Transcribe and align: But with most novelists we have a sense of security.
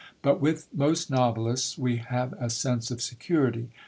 But 0.23 0.41
with 0.41 0.67
most 0.73 1.11
novelists 1.11 1.77
we 1.77 1.97
have 1.97 2.33
a 2.39 2.49
sense 2.49 2.89
of 2.89 3.03
security. 3.03 3.69